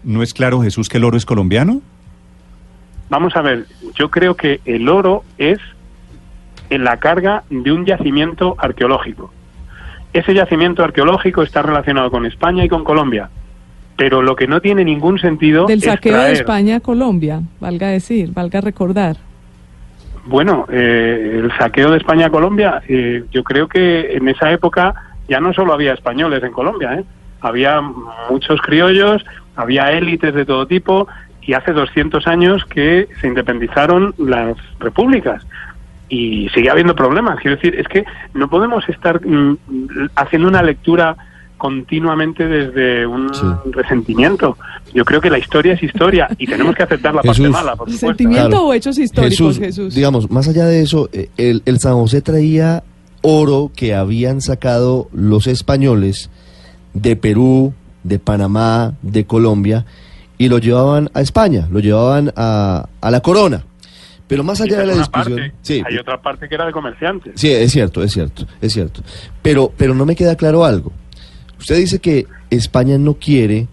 no 0.04 0.24
es 0.24 0.34
claro 0.34 0.62
Jesús 0.62 0.90
que 0.90 0.98
el 0.98 1.04
oro 1.04 1.18
es 1.18 1.26
colombiano. 1.26 1.82
Vamos 3.10 3.36
a 3.36 3.42
ver, 3.42 3.66
yo 3.96 4.10
creo 4.10 4.36
que 4.36 4.60
el 4.66 4.90
oro 4.90 5.24
es 5.38 5.60
en 6.70 6.84
la 6.84 6.98
carga 6.98 7.44
de 7.50 7.72
un 7.72 7.86
yacimiento 7.86 8.56
arqueológico. 8.58 9.32
Ese 10.14 10.34
yacimiento 10.34 10.84
arqueológico 10.84 11.42
está 11.42 11.62
relacionado 11.62 12.12
con 12.12 12.26
España 12.26 12.64
y 12.64 12.70
con 12.70 12.84
Colombia. 12.84 13.30
Pero 13.96 14.22
lo 14.22 14.36
que 14.36 14.48
no 14.48 14.60
tiene 14.60 14.84
ningún 14.84 15.20
sentido 15.20 15.66
Del 15.66 15.80
es 15.80 15.86
saqueo 15.86 16.18
de 16.18 16.34
España 16.34 16.78
a 16.78 16.80
Colombia, 16.80 17.42
valga 17.60 17.88
decir, 17.90 18.32
valga 18.34 18.62
recordar. 18.62 19.18
Bueno, 20.26 20.66
eh, 20.72 21.42
el 21.44 21.52
saqueo 21.58 21.92
de 21.92 21.98
España 21.98 22.28
a 22.28 22.30
Colombia, 22.30 22.82
eh, 22.88 23.26
yo 23.32 23.44
creo 23.44 23.68
que 23.68 24.16
en 24.16 24.30
esa 24.30 24.52
época 24.52 24.94
ya 25.28 25.40
no 25.40 25.54
solo 25.54 25.74
había 25.74 25.94
españoles 25.94 26.44
en 26.44 26.52
Colombia, 26.52 26.96
¿eh? 26.96 27.04
había 27.42 27.82
muchos 28.30 28.62
criollos, 28.62 29.24
había 29.56 29.92
élites 29.92 30.34
de 30.34 30.46
todo 30.46 30.66
tipo 30.66 31.08
y 31.42 31.54
hace 31.54 31.74
200 31.74 32.26
años 32.28 32.64
que 32.66 33.10
se 33.20 33.28
independizaron 33.28 34.16
las 34.18 34.56
repúblicas 34.80 35.46
y 36.08 36.48
sigue 36.50 36.70
habiendo 36.70 36.96
problemas. 36.96 37.40
Quiero 37.40 37.58
decir, 37.58 37.76
es 37.76 37.88
que 37.88 38.06
no 38.34 38.50
podemos 38.50 38.88
estar 38.88 39.26
mm, 39.26 39.58
haciendo 40.16 40.48
una 40.48 40.64
lectura 40.64 41.18
continuamente 41.64 42.46
desde 42.46 43.08
un 43.08 43.32
resentimiento. 43.72 44.58
Yo 44.94 45.06
creo 45.06 45.22
que 45.22 45.30
la 45.30 45.40
historia 45.40 45.76
es 45.76 45.82
historia 45.82 46.28
y 46.38 46.46
tenemos 46.46 46.76
que 46.76 46.84
aceptar 46.84 47.16
la 47.16 47.22
parte 47.22 47.48
mala, 47.48 47.74
por 47.78 47.90
supuesto. 47.90 48.08
¿Sentimiento 48.08 48.66
o 48.66 48.74
hechos 48.74 48.98
históricos, 48.98 49.58
Jesús, 49.58 49.96
Digamos, 49.96 50.30
más 50.30 50.46
allá 50.50 50.66
de 50.66 50.82
eso, 50.82 51.10
eh, 51.14 51.30
el, 51.38 51.62
el 51.66 51.80
San 51.80 51.94
José 51.94 52.22
traía 52.22 52.84
oro 53.22 53.72
que 53.74 53.96
habían 53.96 54.42
sacado 54.42 55.08
los 55.14 55.48
españoles 55.48 56.30
de 56.94 57.16
Perú, 57.16 57.74
de 58.04 58.20
Panamá, 58.20 58.96
de 59.02 59.24
Colombia, 59.26 59.86
y 60.38 60.50
lo 60.50 60.58
llevaban 60.58 61.12
a 61.14 61.22
España, 61.22 61.70
lo 61.72 61.80
llevaban 61.80 62.34
a, 62.36 62.90
a 63.00 63.10
la 63.10 63.22
corona. 63.22 63.64
Pero 64.28 64.44
más 64.44 64.60
allá 64.60 64.80
de 64.80 64.88
la 64.88 64.96
discusión, 64.96 65.40
sí, 65.62 65.82
hay 65.86 65.98
otra 65.98 66.22
parte 66.22 66.50
que 66.50 66.56
era 66.56 66.66
de 66.66 66.74
comerciantes. 66.74 67.34
Sí, 67.36 67.50
es 67.50 67.72
cierto, 67.72 68.04
es 68.04 68.12
cierto, 68.12 68.46
es 68.60 68.74
cierto. 68.74 69.02
Pero, 69.42 69.72
pero 69.78 69.96
no 69.96 70.06
me 70.06 70.14
queda 70.14 70.36
claro 70.36 70.66
algo. 70.66 70.92
Usted 71.64 71.78
dice 71.78 72.00
que 72.00 72.28
España 72.50 72.98
no 72.98 73.14
quiere 73.14 73.70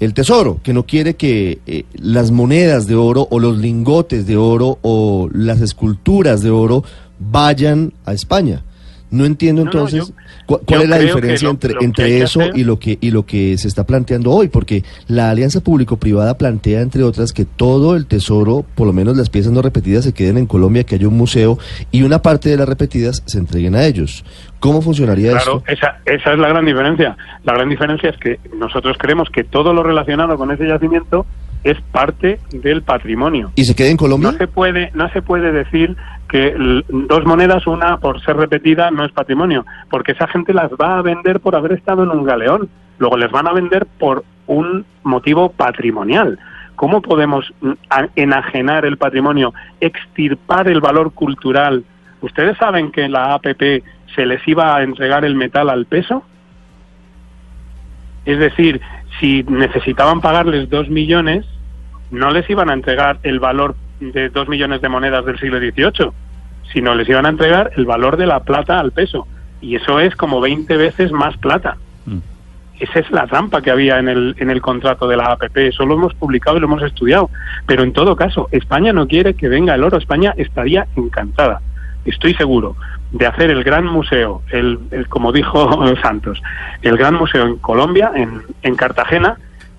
el 0.00 0.14
tesoro, 0.14 0.60
que 0.62 0.72
no 0.72 0.86
quiere 0.86 1.14
que 1.14 1.58
eh, 1.66 1.84
las 1.92 2.30
monedas 2.30 2.86
de 2.86 2.94
oro 2.94 3.28
o 3.30 3.38
los 3.38 3.58
lingotes 3.58 4.26
de 4.26 4.38
oro 4.38 4.78
o 4.80 5.28
las 5.30 5.60
esculturas 5.60 6.40
de 6.40 6.48
oro 6.48 6.84
vayan 7.18 7.92
a 8.06 8.14
España. 8.14 8.62
No 9.10 9.24
entiendo 9.24 9.62
entonces 9.62 10.12
cuál 10.46 10.82
es 10.82 10.88
la 10.88 10.98
diferencia 10.98 11.48
entre, 11.48 11.74
entre 11.80 12.22
eso 12.22 12.40
y 12.54 12.64
lo 12.64 12.78
que 12.78 12.98
y 13.00 13.10
lo 13.10 13.24
que 13.24 13.56
se 13.56 13.68
está 13.68 13.84
planteando 13.84 14.32
hoy, 14.32 14.48
porque 14.48 14.82
la 15.06 15.30
alianza 15.30 15.60
público-privada 15.60 16.36
plantea 16.36 16.80
entre 16.80 17.04
otras 17.04 17.32
que 17.32 17.44
todo 17.44 17.94
el 17.94 18.06
tesoro, 18.06 18.64
por 18.74 18.86
lo 18.86 18.92
menos 18.92 19.16
las 19.16 19.30
piezas 19.30 19.52
no 19.52 19.62
repetidas, 19.62 20.04
se 20.04 20.12
queden 20.12 20.38
en 20.38 20.46
Colombia, 20.46 20.84
que 20.84 20.96
haya 20.96 21.06
un 21.06 21.16
museo 21.16 21.58
y 21.92 22.02
una 22.02 22.20
parte 22.20 22.48
de 22.48 22.56
las 22.56 22.68
repetidas 22.68 23.22
se 23.26 23.38
entreguen 23.38 23.76
a 23.76 23.84
ellos. 23.84 24.24
¿Cómo 24.58 24.82
funcionaría 24.82 25.36
eso? 25.36 25.62
Claro, 25.62 25.64
esa, 25.68 26.00
esa 26.04 26.32
es 26.32 26.38
la 26.38 26.48
gran 26.48 26.64
diferencia. 26.64 27.16
La 27.44 27.52
gran 27.52 27.68
diferencia 27.68 28.10
es 28.10 28.16
que 28.18 28.40
nosotros 28.58 28.96
creemos 28.98 29.28
que 29.30 29.44
todo 29.44 29.72
lo 29.72 29.82
relacionado 29.82 30.36
con 30.36 30.50
ese 30.50 30.66
yacimiento 30.66 31.26
es 31.62 31.80
parte 31.92 32.38
del 32.52 32.82
patrimonio. 32.82 33.50
¿Y 33.56 33.64
se 33.64 33.74
queda 33.74 33.88
en 33.88 33.96
Colombia? 33.96 34.32
No 34.32 34.38
se 34.38 34.46
puede, 34.46 34.90
no 34.94 35.08
se 35.10 35.20
puede 35.20 35.52
decir 35.52 35.96
que 36.28 36.82
dos 36.88 37.24
monedas, 37.24 37.66
una 37.66 37.98
por 37.98 38.20
ser 38.22 38.36
repetida, 38.36 38.90
no 38.90 39.04
es 39.04 39.12
patrimonio, 39.12 39.64
porque 39.90 40.12
esa 40.12 40.26
gente 40.26 40.52
las 40.52 40.70
va 40.72 40.98
a 40.98 41.02
vender 41.02 41.40
por 41.40 41.54
haber 41.54 41.72
estado 41.72 42.02
en 42.02 42.10
un 42.10 42.24
galeón, 42.24 42.68
luego 42.98 43.16
les 43.16 43.30
van 43.30 43.46
a 43.46 43.52
vender 43.52 43.86
por 43.98 44.24
un 44.46 44.84
motivo 45.02 45.50
patrimonial. 45.50 46.38
¿Cómo 46.74 47.00
podemos 47.00 47.52
mm, 47.60 47.72
enajenar 48.16 48.84
el 48.84 48.98
patrimonio, 48.98 49.54
extirpar 49.80 50.68
el 50.68 50.80
valor 50.80 51.12
cultural? 51.12 51.84
¿Ustedes 52.20 52.56
saben 52.58 52.90
que 52.90 53.04
en 53.04 53.12
la 53.12 53.34
APP 53.34 53.82
se 54.14 54.26
les 54.26 54.46
iba 54.46 54.76
a 54.76 54.82
entregar 54.82 55.24
el 55.24 55.34
metal 55.34 55.70
al 55.70 55.86
peso? 55.86 56.22
Es 58.24 58.38
decir, 58.38 58.80
si 59.20 59.44
necesitaban 59.44 60.20
pagarles 60.20 60.68
dos 60.68 60.88
millones, 60.88 61.46
no 62.10 62.30
les 62.30 62.48
iban 62.50 62.70
a 62.70 62.74
entregar 62.74 63.18
el 63.22 63.40
valor 63.40 63.76
de 64.00 64.28
dos 64.28 64.48
millones 64.48 64.80
de 64.80 64.88
monedas 64.88 65.24
del 65.24 65.38
siglo 65.38 65.58
XVIII, 65.58 66.10
sino 66.72 66.94
les 66.94 67.08
iban 67.08 67.26
a 67.26 67.30
entregar 67.30 67.70
el 67.76 67.86
valor 67.86 68.16
de 68.16 68.26
la 68.26 68.40
plata 68.40 68.78
al 68.78 68.92
peso. 68.92 69.26
Y 69.60 69.76
eso 69.76 70.00
es 70.00 70.14
como 70.16 70.40
20 70.40 70.76
veces 70.76 71.12
más 71.12 71.36
plata. 71.38 71.76
Mm. 72.04 72.18
Esa 72.78 72.98
es 72.98 73.10
la 73.10 73.26
trampa 73.26 73.62
que 73.62 73.70
había 73.70 73.98
en 73.98 74.08
el, 74.08 74.34
en 74.38 74.50
el 74.50 74.60
contrato 74.60 75.08
de 75.08 75.16
la 75.16 75.32
APP. 75.32 75.56
Eso 75.56 75.86
lo 75.86 75.94
hemos 75.94 76.14
publicado 76.14 76.58
y 76.58 76.60
lo 76.60 76.66
hemos 76.66 76.82
estudiado. 76.82 77.30
Pero 77.66 77.82
en 77.82 77.92
todo 77.92 78.16
caso, 78.16 78.48
España 78.52 78.92
no 78.92 79.06
quiere 79.08 79.34
que 79.34 79.48
venga 79.48 79.74
el 79.74 79.84
oro. 79.84 79.96
España 79.96 80.34
estaría 80.36 80.86
encantada, 80.96 81.62
estoy 82.04 82.34
seguro, 82.34 82.76
de 83.12 83.26
hacer 83.26 83.50
el 83.50 83.64
gran 83.64 83.86
museo, 83.86 84.42
el, 84.50 85.06
como 85.08 85.32
dijo 85.32 85.86
Santos, 86.02 86.42
el 86.82 86.96
gran 86.98 87.14
museo 87.14 87.46
en 87.46 87.56
Colombia, 87.56 88.12
en, 88.14 88.42
en 88.62 88.74
Cartagena, 88.74 89.38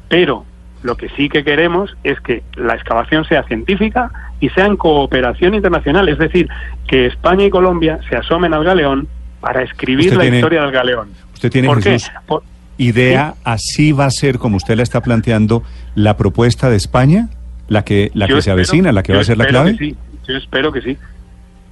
pero 0.10 0.46
lo 0.84 0.96
que 0.96 1.10
sí 1.10 1.30
que 1.30 1.44
queremos 1.44 1.96
es 2.04 2.20
que 2.22 2.44
la 2.56 2.76
excavación 2.76 3.26
sea 3.26 3.44
científica 3.44 4.12
y 4.40 4.50
sea 4.50 4.66
en 4.66 4.78
cooperación 4.78 5.56
internacional, 5.56 6.08
es 6.10 6.18
decir, 6.18 6.48
que 6.88 7.08
España 7.08 7.46
y 7.46 7.50
Colombia 7.50 8.00
se 8.10 8.16
asomen 8.16 8.54
al 8.54 8.64
galeón 8.64 9.08
para 9.40 9.64
escribir 9.64 10.16
la 10.16 10.26
historia 10.26 10.62
del 10.62 10.72
galeón. 10.72 11.10
¿Usted 11.34 11.52
tiene 11.52 11.68
¿Por 11.68 12.44
idea, 12.78 13.34
así 13.44 13.92
va 13.92 14.06
a 14.06 14.12
ser 14.12 14.38
como 14.38 14.58
usted 14.58 14.76
la 14.76 14.84
está 14.84 15.02
planteando 15.02 15.64
la 15.96 16.16
propuesta 16.16 16.70
de 16.70 16.78
España, 16.78 17.30
la 17.68 17.84
que 17.84 18.12
la 18.14 18.28
que 18.28 18.42
se 18.42 18.52
avecina, 18.52 18.92
la 18.92 19.04
que 19.04 19.14
va 19.14 19.22
a 19.22 19.24
ser 19.24 19.38
la 19.38 19.46
clave? 19.46 19.76
sí, 19.78 19.96
yo 20.28 20.38
espero 20.38 20.72
que 20.72 20.82
sí. 20.82 20.98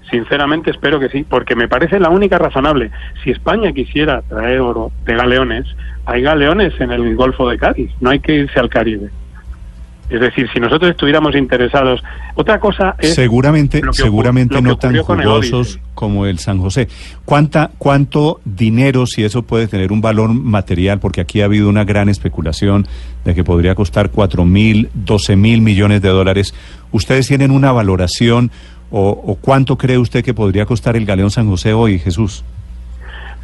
Sinceramente 0.09 0.71
espero 0.71 0.99
que 0.99 1.09
sí, 1.09 1.25
porque 1.27 1.55
me 1.55 1.67
parece 1.67 1.99
la 1.99 2.09
única 2.09 2.37
razonable. 2.37 2.91
Si 3.23 3.31
España 3.31 3.71
quisiera 3.71 4.21
traer 4.21 4.59
oro 4.59 4.91
de 5.05 5.15
galeones, 5.15 5.65
hay 6.05 6.21
galeones 6.21 6.79
en 6.79 6.91
el 6.91 7.15
Golfo 7.15 7.49
de 7.49 7.57
Cádiz, 7.57 7.91
no 8.01 8.11
hay 8.11 8.19
que 8.19 8.35
irse 8.35 8.59
al 8.59 8.69
Caribe. 8.69 9.09
Es 10.07 10.21
decir, 10.21 10.47
si 10.53 10.59
nosotros 10.59 10.91
estuviéramos 10.91 11.35
interesados, 11.35 12.03
otra 12.35 12.59
cosa 12.59 12.95
es 12.99 13.15
seguramente, 13.15 13.81
seguramente 13.91 14.61
no 14.61 14.77
tan 14.77 14.95
jugosos 14.97 15.79
como 15.95 16.27
el 16.27 16.37
San 16.37 16.59
José. 16.59 16.87
¿Cuánta, 17.25 17.71
cuánto 17.79 18.39
dinero, 18.45 19.07
si 19.07 19.23
eso 19.23 19.41
puede 19.41 19.67
tener 19.67 19.91
un 19.91 20.01
valor 20.01 20.31
material, 20.31 20.99
porque 20.99 21.21
aquí 21.21 21.41
ha 21.41 21.45
habido 21.45 21.69
una 21.69 21.85
gran 21.85 22.07
especulación 22.07 22.85
de 23.23 23.33
que 23.33 23.43
podría 23.43 23.73
costar 23.73 24.11
cuatro 24.11 24.45
mil, 24.45 24.89
doce 24.93 25.35
mil 25.35 25.61
millones 25.61 26.03
de 26.03 26.09
dólares? 26.09 26.53
¿Ustedes 26.91 27.27
tienen 27.27 27.49
una 27.49 27.71
valoración 27.71 28.51
o, 28.91 29.09
o 29.09 29.35
cuánto 29.35 29.77
cree 29.77 29.97
usted 29.97 30.23
que 30.23 30.33
podría 30.33 30.65
costar 30.65 30.95
el 30.95 31.05
Galeón 31.05 31.31
San 31.31 31.47
José 31.47 31.73
hoy, 31.73 31.99
Jesús? 31.99 32.43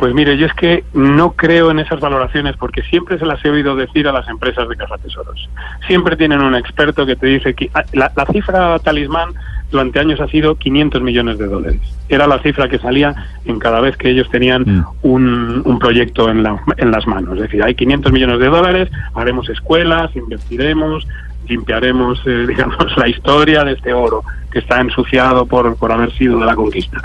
Pues 0.02 0.16
mire, 0.16 0.36
yo 0.36 0.48
es 0.48 0.54
que 0.56 0.84
no 0.96 1.34
creo 1.34 1.70
en 1.70 1.78
esas 1.78 2.00
valoraciones 2.00 2.58
porque 2.58 2.82
siempre 2.82 3.20
se 3.20 3.26
las 3.28 3.46
he 3.46 3.52
oído 3.52 3.76
decir 3.76 4.08
a 4.08 4.12
las 4.12 4.28
empresas 4.30 4.68
de 4.68 4.76
tesoros. 4.76 5.48
Siempre 5.86 6.16
tienen 6.16 6.42
un 6.42 6.56
experto 6.56 7.06
que 7.06 7.16
te 7.16 7.28
dice 7.28 7.54
que 7.54 7.70
ah, 7.76 7.84
la, 7.94 8.12
cifra 8.32 8.80
talismán 8.80 9.30
durante 9.70 10.00
años 10.00 10.20
ha 10.20 10.28
sido 10.28 10.56
500 10.56 11.04
millones 11.04 11.38
de 11.38 11.46
dólares. 11.46 11.82
Era 12.10 12.26
la 12.26 12.40
cifra 12.40 12.68
que 12.68 12.80
salía 12.80 13.14
en 13.46 13.60
cada 13.60 13.80
vez 13.80 13.96
que 13.96 14.10
ellos 14.10 14.28
tenían 14.32 14.64
mm. 14.64 14.86
un, 15.04 15.62
un, 15.66 15.78
proyecto 15.78 16.32
en, 16.32 16.42
la, 16.42 16.60
en 16.78 16.90
las 16.90 17.06
manos. 17.06 17.36
Es 17.36 17.44
decir, 17.44 17.62
hay 17.62 17.76
500 17.76 18.12
millones 18.12 18.40
de 18.40 18.48
dólares, 18.48 18.90
haremos 19.14 19.50
escuelas, 19.50 20.16
invertiremos, 20.16 21.08
limpiaremos, 21.48 22.22
eh, 22.26 22.46
digamos, 22.48 22.98
la 22.98 23.08
historia 23.08 23.64
de 23.64 23.74
este 23.74 23.94
oro 23.94 24.24
que 24.52 24.60
está 24.60 24.82
ensuciado 24.82 25.46
por, 25.46 25.78
por 25.78 25.92
haber 25.92 26.12
sido 26.14 26.40
de 26.40 26.46
la 26.46 26.56
conquista. 26.56 27.02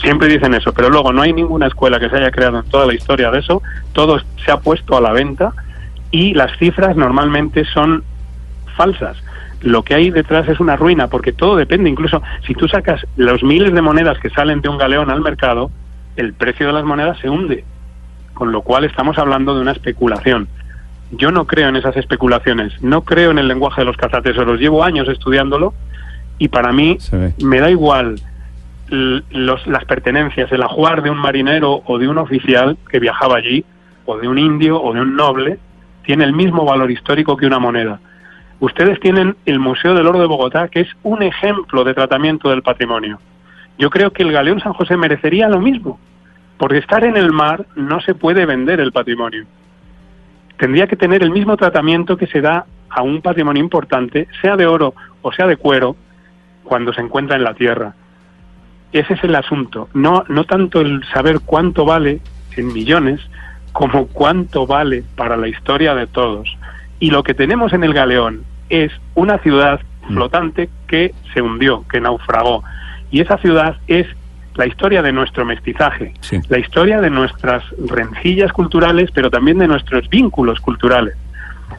Siempre 0.00 0.28
dicen 0.28 0.54
eso, 0.54 0.72
pero 0.72 0.90
luego 0.90 1.12
no 1.12 1.22
hay 1.22 1.32
ninguna 1.32 1.66
escuela 1.66 1.98
que 1.98 2.10
se 2.10 2.16
haya 2.16 2.30
creado 2.30 2.58
en 2.58 2.68
toda 2.68 2.86
la 2.86 2.94
historia 2.94 3.30
de 3.30 3.38
eso, 3.38 3.62
todo 3.92 4.20
se 4.44 4.52
ha 4.52 4.60
puesto 4.60 4.96
a 4.96 5.00
la 5.00 5.12
venta 5.12 5.52
y 6.10 6.34
las 6.34 6.56
cifras 6.58 6.96
normalmente 6.96 7.64
son 7.64 8.04
falsas. 8.76 9.16
Lo 9.62 9.82
que 9.82 9.94
hay 9.94 10.10
detrás 10.10 10.48
es 10.48 10.58
una 10.60 10.76
ruina, 10.76 11.08
porque 11.08 11.32
todo 11.32 11.56
depende, 11.56 11.90
incluso 11.90 12.22
si 12.46 12.54
tú 12.54 12.66
sacas 12.66 13.06
los 13.16 13.42
miles 13.42 13.72
de 13.72 13.82
monedas 13.82 14.18
que 14.18 14.30
salen 14.30 14.60
de 14.60 14.68
un 14.68 14.78
galeón 14.78 15.10
al 15.10 15.20
mercado, 15.20 15.70
el 16.16 16.32
precio 16.32 16.66
de 16.66 16.72
las 16.72 16.84
monedas 16.84 17.18
se 17.18 17.28
hunde, 17.28 17.64
con 18.34 18.52
lo 18.52 18.62
cual 18.62 18.84
estamos 18.84 19.18
hablando 19.18 19.54
de 19.54 19.60
una 19.60 19.72
especulación. 19.72 20.48
Yo 21.12 21.30
no 21.32 21.46
creo 21.46 21.68
en 21.68 21.76
esas 21.76 21.96
especulaciones, 21.96 22.80
no 22.82 23.02
creo 23.02 23.32
en 23.32 23.38
el 23.38 23.48
lenguaje 23.48 23.80
de 23.80 23.86
los 23.86 23.96
cazatesoros, 23.96 24.60
llevo 24.60 24.84
años 24.84 25.08
estudiándolo 25.08 25.74
y 26.38 26.48
para 26.48 26.72
mí 26.72 26.98
me 27.42 27.60
da 27.60 27.70
igual 27.70 28.20
los, 28.90 29.66
las 29.66 29.84
pertenencias, 29.84 30.50
el 30.52 30.62
ajuar 30.62 31.02
de 31.02 31.10
un 31.10 31.18
marinero 31.18 31.82
o 31.84 31.98
de 31.98 32.08
un 32.08 32.18
oficial 32.18 32.76
que 32.88 32.98
viajaba 32.98 33.36
allí, 33.36 33.64
o 34.06 34.18
de 34.18 34.28
un 34.28 34.38
indio 34.38 34.80
o 34.80 34.92
de 34.92 35.00
un 35.00 35.14
noble, 35.16 35.58
tiene 36.04 36.24
el 36.24 36.32
mismo 36.32 36.64
valor 36.64 36.90
histórico 36.90 37.36
que 37.36 37.46
una 37.46 37.58
moneda. 37.58 38.00
Ustedes 38.58 39.00
tienen 39.00 39.36
el 39.46 39.58
Museo 39.58 39.94
del 39.94 40.06
Oro 40.06 40.20
de 40.20 40.26
Bogotá, 40.26 40.68
que 40.68 40.80
es 40.80 40.88
un 41.02 41.22
ejemplo 41.22 41.84
de 41.84 41.94
tratamiento 41.94 42.50
del 42.50 42.62
patrimonio. 42.62 43.18
Yo 43.78 43.90
creo 43.90 44.12
que 44.12 44.22
el 44.22 44.32
Galeón 44.32 44.60
San 44.60 44.74
José 44.74 44.96
merecería 44.96 45.48
lo 45.48 45.60
mismo, 45.60 45.98
porque 46.58 46.78
estar 46.78 47.04
en 47.04 47.16
el 47.16 47.32
mar 47.32 47.66
no 47.76 48.00
se 48.00 48.14
puede 48.14 48.44
vender 48.44 48.80
el 48.80 48.92
patrimonio. 48.92 49.46
Tendría 50.60 50.86
que 50.86 50.96
tener 50.96 51.22
el 51.22 51.30
mismo 51.30 51.56
tratamiento 51.56 52.18
que 52.18 52.26
se 52.26 52.42
da 52.42 52.66
a 52.90 53.00
un 53.00 53.22
patrimonio 53.22 53.62
importante, 53.62 54.28
sea 54.42 54.56
de 54.56 54.66
oro 54.66 54.92
o 55.22 55.32
sea 55.32 55.46
de 55.46 55.56
cuero, 55.56 55.96
cuando 56.64 56.92
se 56.92 57.00
encuentra 57.00 57.36
en 57.36 57.44
la 57.44 57.54
tierra. 57.54 57.94
Ese 58.92 59.14
es 59.14 59.24
el 59.24 59.34
asunto, 59.36 59.88
no, 59.94 60.24
no 60.28 60.44
tanto 60.44 60.82
el 60.82 61.02
saber 61.14 61.40
cuánto 61.46 61.86
vale 61.86 62.20
en 62.58 62.74
millones, 62.74 63.20
como 63.72 64.08
cuánto 64.08 64.66
vale 64.66 65.02
para 65.16 65.38
la 65.38 65.48
historia 65.48 65.94
de 65.94 66.06
todos. 66.06 66.54
Y 66.98 67.10
lo 67.10 67.22
que 67.22 67.32
tenemos 67.32 67.72
en 67.72 67.82
el 67.82 67.94
galeón 67.94 68.44
es 68.68 68.92
una 69.14 69.38
ciudad 69.38 69.80
mm. 70.10 70.12
flotante 70.12 70.68
que 70.86 71.14
se 71.32 71.40
hundió, 71.40 71.86
que 71.88 72.02
naufragó. 72.02 72.64
Y 73.10 73.22
esa 73.22 73.38
ciudad 73.38 73.78
es 73.86 74.06
la 74.56 74.66
historia 74.66 75.02
de 75.02 75.12
nuestro 75.12 75.44
mestizaje, 75.44 76.12
Sí. 76.20 76.38
la 76.48 76.58
historia 76.58 77.00
de 77.00 77.10
nuestras 77.10 77.62
rencillas 77.88 78.52
culturales, 78.52 79.10
pero 79.14 79.30
también 79.30 79.58
de 79.58 79.68
nuestros 79.68 80.08
vínculos 80.08 80.60
culturales, 80.60 81.14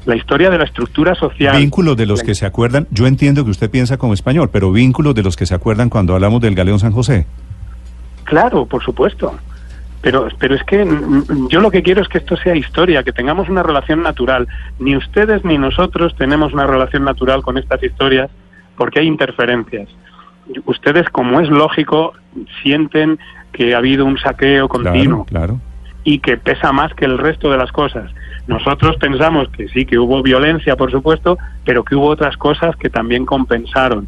la 0.05 0.15
historia 0.15 0.49
de 0.49 0.57
la 0.57 0.63
estructura 0.63 1.13
social. 1.15 1.57
Vínculos 1.57 1.97
de 1.97 2.05
los 2.05 2.23
que 2.23 2.33
se 2.33 2.45
acuerdan, 2.45 2.87
yo 2.91 3.07
entiendo 3.07 3.43
que 3.43 3.51
usted 3.51 3.69
piensa 3.69 3.97
como 3.97 4.13
español, 4.13 4.49
pero 4.51 4.71
vínculos 4.71 5.13
de 5.15 5.23
los 5.23 5.35
que 5.35 5.45
se 5.45 5.53
acuerdan 5.53 5.89
cuando 5.89 6.13
hablamos 6.15 6.41
del 6.41 6.55
Galeón 6.55 6.79
San 6.79 6.91
José. 6.93 7.25
Claro, 8.23 8.65
por 8.65 8.83
supuesto. 8.83 9.37
Pero, 10.01 10.29
pero 10.39 10.55
es 10.55 10.63
que 10.63 10.83
yo 11.49 11.59
lo 11.61 11.69
que 11.69 11.83
quiero 11.83 12.01
es 12.01 12.07
que 12.07 12.17
esto 12.17 12.35
sea 12.37 12.55
historia, 12.55 13.03
que 13.03 13.11
tengamos 13.11 13.49
una 13.49 13.61
relación 13.61 14.01
natural. 14.01 14.47
Ni 14.79 14.95
ustedes 14.95 15.45
ni 15.45 15.59
nosotros 15.59 16.15
tenemos 16.15 16.53
una 16.53 16.65
relación 16.65 17.03
natural 17.03 17.43
con 17.43 17.59
estas 17.59 17.83
historias 17.83 18.31
porque 18.75 18.99
hay 19.01 19.05
interferencias. 19.07 19.89
Ustedes, 20.65 21.07
como 21.09 21.39
es 21.39 21.49
lógico, 21.49 22.13
sienten 22.61 23.19
que 23.51 23.73
ha 23.73 23.77
habido 23.77 24.05
un 24.05 24.17
saqueo 24.17 24.67
continuo 24.67 25.25
Claro, 25.25 25.57
claro. 25.57 25.61
y 26.03 26.19
que 26.19 26.37
pesa 26.37 26.71
más 26.71 26.93
que 26.93 27.05
el 27.05 27.17
resto 27.17 27.51
de 27.51 27.57
las 27.57 27.71
cosas. 27.71 28.11
Nosotros 28.47 28.97
pensamos 28.97 29.49
que 29.49 29.67
sí, 29.69 29.85
que 29.85 29.99
hubo 29.99 30.21
violencia, 30.23 30.75
por 30.75 30.91
supuesto, 30.91 31.37
pero 31.65 31.83
que 31.83 31.95
hubo 31.95 32.07
otras 32.07 32.37
cosas 32.37 32.75
que 32.75 32.89
también 32.89 33.25
compensaron. 33.25 34.07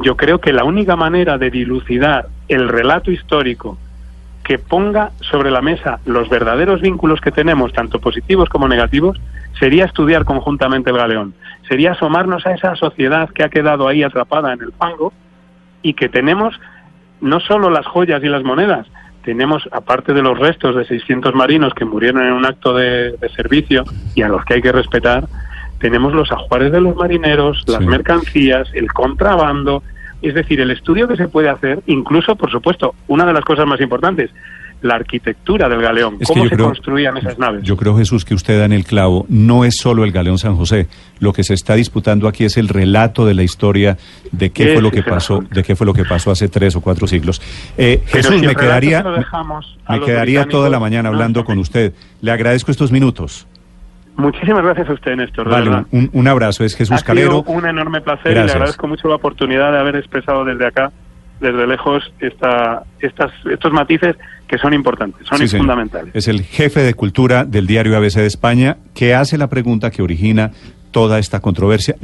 Yo 0.00 0.16
creo 0.16 0.40
que 0.40 0.52
la 0.52 0.64
única 0.64 0.96
manera 0.96 1.38
de 1.38 1.50
dilucidar 1.50 2.28
el 2.48 2.68
relato 2.68 3.10
histórico 3.10 3.78
que 4.42 4.58
ponga 4.58 5.12
sobre 5.20 5.50
la 5.50 5.60
mesa 5.60 6.00
los 6.04 6.28
verdaderos 6.28 6.80
vínculos 6.80 7.20
que 7.20 7.30
tenemos, 7.30 7.72
tanto 7.72 8.00
positivos 8.00 8.48
como 8.48 8.66
negativos, 8.66 9.20
sería 9.58 9.84
estudiar 9.84 10.24
conjuntamente 10.24 10.90
el 10.90 10.96
galeón. 10.96 11.34
Sería 11.68 11.92
asomarnos 11.92 12.44
a 12.46 12.52
esa 12.54 12.74
sociedad 12.74 13.28
que 13.30 13.44
ha 13.44 13.48
quedado 13.50 13.86
ahí 13.86 14.02
atrapada 14.02 14.52
en 14.52 14.62
el 14.62 14.72
fango 14.72 15.12
y 15.82 15.94
que 15.94 16.08
tenemos 16.08 16.58
no 17.22 17.40
solo 17.40 17.70
las 17.70 17.86
joyas 17.86 18.22
y 18.22 18.28
las 18.28 18.42
monedas, 18.44 18.86
tenemos, 19.24 19.68
aparte 19.72 20.12
de 20.12 20.20
los 20.22 20.38
restos 20.38 20.74
de 20.76 20.84
600 20.84 21.34
marinos 21.34 21.72
que 21.74 21.84
murieron 21.84 22.22
en 22.26 22.32
un 22.32 22.44
acto 22.44 22.74
de, 22.74 23.12
de 23.12 23.28
servicio 23.30 23.84
y 24.14 24.22
a 24.22 24.28
los 24.28 24.44
que 24.44 24.54
hay 24.54 24.62
que 24.62 24.72
respetar, 24.72 25.26
tenemos 25.78 26.12
los 26.12 26.30
ajuares 26.32 26.70
de 26.72 26.80
los 26.80 26.94
marineros, 26.96 27.62
las 27.68 27.78
Sí. 27.80 27.86
mercancías, 27.86 28.68
el 28.74 28.92
contrabando, 28.92 29.82
es 30.22 30.34
decir, 30.34 30.60
el 30.60 30.70
estudio 30.70 31.08
que 31.08 31.16
se 31.16 31.28
puede 31.28 31.48
hacer, 31.48 31.80
incluso, 31.86 32.36
por 32.36 32.50
supuesto, 32.50 32.94
una 33.08 33.24
de 33.24 33.32
las 33.32 33.44
cosas 33.44 33.66
más 33.66 33.80
importantes, 33.80 34.30
la 34.82 34.96
arquitectura 34.96 35.68
del 35.68 35.80
galeón, 35.80 36.16
Es 36.20 36.28
cómo 36.28 36.44
se 36.44 36.50
creo- 36.50 36.66
construían 36.66 37.16
esas 37.16 37.38
naves. 37.38 37.62
Yo 37.62 37.76
creo, 37.76 37.96
Jesús, 37.96 38.24
que 38.24 38.34
usted 38.34 38.58
da 38.58 38.64
en 38.64 38.72
el 38.72 38.84
clavo. 38.84 39.24
No 39.28 39.64
es 39.64 39.76
solo 39.76 40.04
el 40.04 40.12
Galeón 40.12 40.38
San 40.38 40.56
José. 40.56 40.88
Lo 41.20 41.32
que 41.32 41.44
se 41.44 41.54
está 41.54 41.74
disputando 41.74 42.26
aquí 42.28 42.44
es 42.44 42.56
el 42.56 42.68
relato 42.68 43.24
de 43.24 43.34
la 43.34 43.42
historia 43.44 43.96
de 44.32 44.50
qué 44.50 44.64
Ese 44.64 44.72
fue 44.74 44.82
lo 44.82 44.90
que 44.90 45.02
pasó, 45.02 45.40
de 45.50 45.62
qué 45.62 45.76
fue 45.76 45.86
lo 45.86 45.94
que 45.94 46.04
pasó 46.04 46.30
hace 46.30 46.48
tres 46.48 46.74
o 46.76 46.80
cuatro 46.80 47.06
siglos. 47.06 47.40
Eh, 47.78 48.02
Jesús, 48.06 48.40
si 48.40 48.46
me 48.46 48.54
quedaría, 48.56 49.04
me 49.88 50.00
quedaría 50.00 50.44
toda 50.46 50.68
la 50.68 50.78
mañana 50.80 51.08
hablando 51.08 51.44
con 51.44 51.58
usted. 51.58 51.92
Le 52.20 52.30
agradezco 52.32 52.70
estos 52.70 52.90
minutos. 52.92 53.46
Muchísimas 54.16 54.62
gracias 54.62 54.90
a 54.90 54.92
usted, 54.92 55.16
Néstor. 55.16 55.48
Vale, 55.48 55.84
un, 55.90 56.10
un 56.12 56.28
abrazo. 56.28 56.64
Es 56.64 56.76
Jesús 56.76 57.00
ha 57.00 57.04
Calero. 57.04 57.42
sido 57.44 57.44
un 57.56 57.66
enorme 57.66 58.00
placer 58.02 58.32
y 58.32 58.34
Gracias. 58.34 58.46
le 58.46 58.52
agradezco 58.58 58.86
mucho 58.86 59.08
la 59.08 59.14
oportunidad 59.14 59.72
de 59.72 59.78
haber 59.78 59.96
expresado 59.96 60.44
desde 60.44 60.66
acá, 60.66 60.92
desde 61.42 61.66
lejos, 61.66 62.10
esta, 62.20 62.84
estas, 63.00 63.30
estos 63.50 63.72
matices 63.72 64.16
que 64.46 64.56
son 64.58 64.72
importantes, 64.72 65.26
son 65.26 65.46
Sí, 65.46 65.56
fundamentales. 65.56 66.14
Es 66.14 66.28
el 66.28 66.42
jefe 66.42 66.80
de 66.80 66.94
cultura 66.94 67.44
del 67.44 67.66
diario 67.66 67.96
ABC 67.96 68.14
de 68.16 68.26
España 68.26 68.76
que 68.94 69.14
hace 69.14 69.36
la 69.36 69.48
pregunta 69.48 69.90
que 69.90 70.02
origina 70.02 70.52
toda 70.90 71.18
esta 71.18 71.40
controversia. 71.40 71.96